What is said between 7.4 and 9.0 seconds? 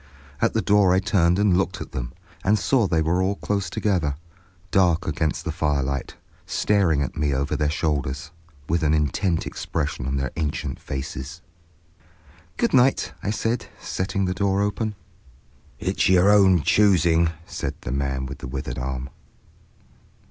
their shoulders, with an